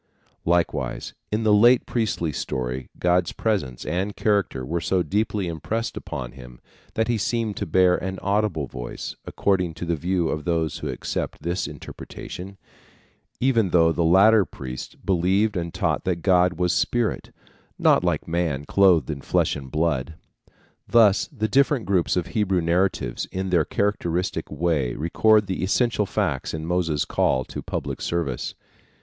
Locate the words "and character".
3.85-4.65